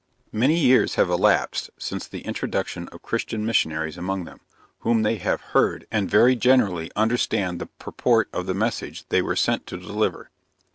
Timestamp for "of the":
8.33-8.55